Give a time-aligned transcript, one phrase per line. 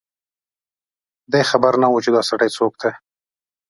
[1.31, 2.91] دی خبر نه و چي دا سړی څوک دی